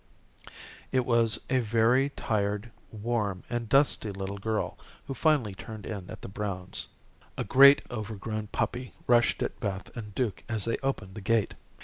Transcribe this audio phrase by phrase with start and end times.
[0.91, 6.23] It was a very tired, warm, and dusty little girl who finally turned in at
[6.23, 6.87] the Browns'.
[7.37, 11.53] A great, overgrown puppy rushed at Beth and Duke as they opened the gate.